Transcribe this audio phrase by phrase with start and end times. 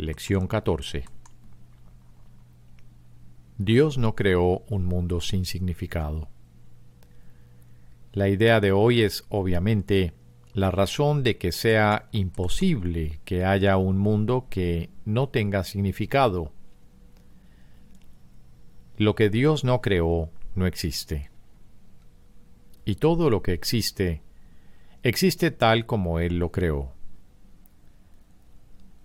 [0.00, 1.04] Lección 14
[3.58, 6.30] Dios no creó un mundo sin significado.
[8.14, 10.14] La idea de hoy es obviamente
[10.54, 16.54] la razón de que sea imposible que haya un mundo que no tenga significado.
[18.96, 21.30] Lo que Dios no creó no existe.
[22.86, 24.22] Y todo lo que existe,
[25.02, 26.94] existe tal como Él lo creó.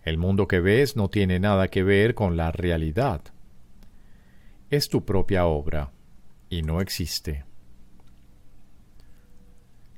[0.06, 3.22] El mundo que ves no tiene nada que ver con la realidad.
[4.70, 5.92] Es tu propia obra
[6.48, 7.44] y no existe.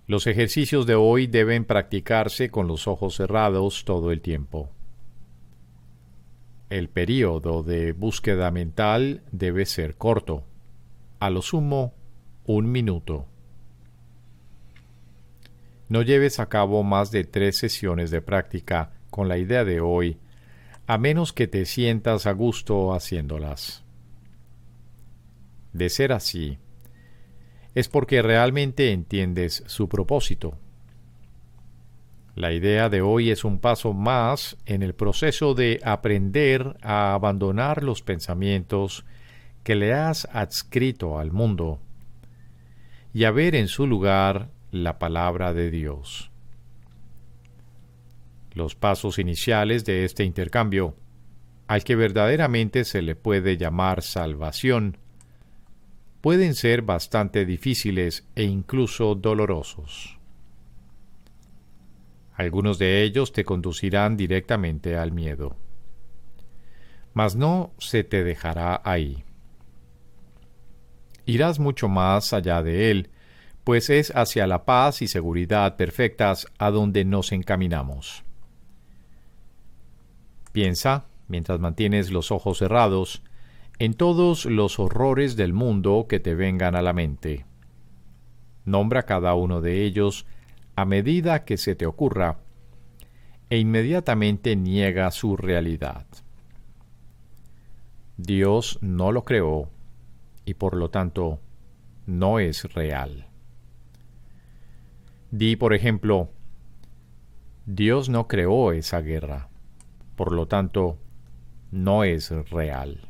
[0.08, 4.70] Los ejercicios de hoy deben practicarse con los ojos cerrados todo el tiempo.
[6.70, 10.46] El período de búsqueda mental debe ser corto,
[11.20, 11.94] a lo sumo
[12.46, 13.26] un minuto.
[15.90, 20.20] No lleves a cabo más de tres sesiones de práctica con la idea de hoy,
[20.86, 23.84] a menos que te sientas a gusto haciéndolas.
[25.74, 26.60] De ser así,
[27.74, 30.60] es porque realmente entiendes su propósito.
[32.36, 37.84] La idea de hoy es un paso más en el proceso de aprender a abandonar
[37.84, 39.04] los pensamientos
[39.64, 41.80] que le has adscrito al mundo
[43.16, 46.30] y a ver en su lugar la palabra de Dios.
[48.58, 50.96] Los pasos iniciales de este intercambio,
[51.68, 54.98] al que verdaderamente se le puede llamar salvación,
[56.22, 60.18] pueden ser bastante difíciles e incluso dolorosos.
[62.34, 65.56] Algunos de ellos te conducirán directamente al miedo.
[67.14, 69.24] Mas no se te dejará ahí.
[71.28, 73.12] Irás mucho más allá de él,
[73.64, 78.24] pues es hacia la paz y seguridad perfectas a donde nos encaminamos.
[80.58, 83.22] Piensa, mientras mantienes los ojos cerrados,
[83.78, 87.46] en todos los horrores del mundo que te vengan a la mente.
[88.66, 90.26] Nombra cada uno de ellos
[90.76, 92.40] a medida que se te ocurra
[93.52, 96.08] e inmediatamente niega su realidad.
[98.18, 99.70] Dios no lo creó
[100.44, 101.40] y por lo tanto
[102.08, 103.28] no es real.
[105.30, 106.32] Di, por ejemplo,
[107.68, 109.50] Dios no creó esa guerra,
[110.18, 110.98] por lo tanto
[111.72, 113.08] no es real.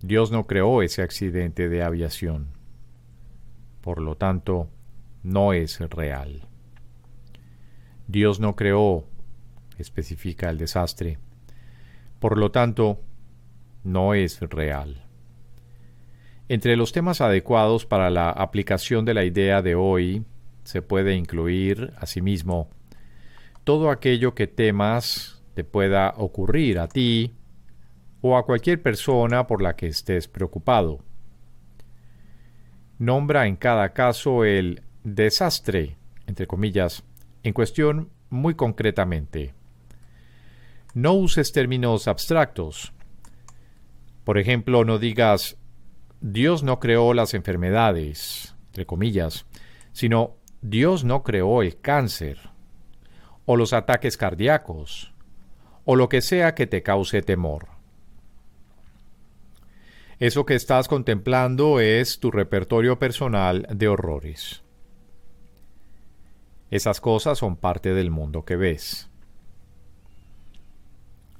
[0.00, 2.52] Dios no creó ese accidente de aviación.
[3.80, 4.70] Por lo tanto,
[5.24, 6.46] no es real.
[8.06, 9.04] Dios no creó,
[9.78, 11.18] especifica el desastre.
[12.20, 13.00] Por lo tanto,
[13.82, 15.06] no es real.
[16.48, 20.24] Entre los temas adecuados para la aplicación de la idea de hoy
[20.62, 22.70] se puede incluir, asimismo,
[23.64, 27.34] todo aquello que temas te pueda ocurrir a ti
[28.20, 31.00] o a cualquier persona por la que estés preocupado.
[33.00, 35.96] Nombra en cada caso el desastre,
[36.28, 37.02] entre comillas,
[37.42, 39.52] en cuestión muy concretamente.
[40.94, 42.92] No uses términos abstractos.
[44.22, 45.56] Por ejemplo, no digas
[46.20, 49.44] Dios no creó las enfermedades, entre comillas,
[49.90, 52.38] sino Dios no creó el cáncer,
[53.44, 55.12] o los ataques cardíacos,
[55.90, 57.68] o lo que sea que te cause temor.
[60.18, 64.62] Eso que estás contemplando es tu repertorio personal de horrores.
[66.70, 69.08] Esas cosas son parte del mundo que ves.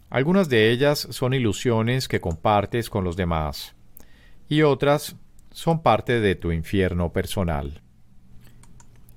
[0.09, 3.77] Algunas de ellas son ilusiones que compartes con los demás
[4.49, 5.17] y otras
[5.51, 7.83] son parte de tu infierno personal.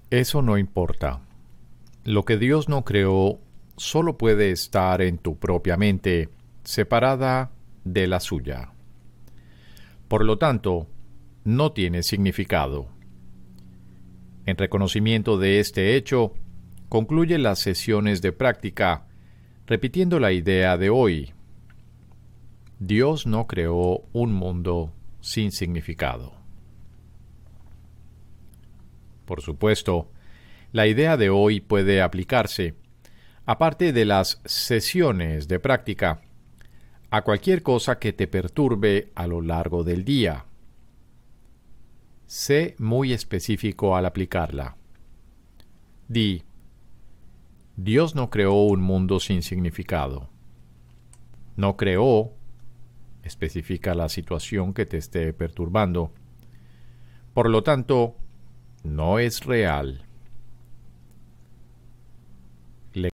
[0.10, 1.22] Eso no importa.
[2.04, 3.40] Lo que Dios no creó
[3.82, 6.30] solo puede estar en tu propia mente,
[6.64, 7.52] separada
[7.84, 8.74] de la suya.
[10.08, 10.88] Por lo tanto,
[11.46, 12.90] no tiene significado.
[14.46, 16.36] En reconocimiento de este hecho,
[16.90, 19.08] concluye las sesiones de práctica
[19.66, 21.34] repitiendo la idea de hoy.
[22.78, 26.34] Dios no creó un mundo sin significado.
[29.26, 30.12] Por supuesto,
[30.72, 32.76] la idea de hoy puede aplicarse,
[33.52, 36.22] aparte de las sesiones de práctica,
[37.10, 40.46] a cualquier cosa que te perturbe a lo largo del día.
[42.28, 44.78] Sé muy específico al aplicarla.
[46.08, 46.44] Di,
[47.76, 50.30] Dios no creó un mundo sin significado.
[51.58, 52.32] No creó,
[53.22, 56.14] especifica la situación que te esté perturbando.
[57.34, 58.16] Por lo tanto,
[58.86, 60.06] no es real.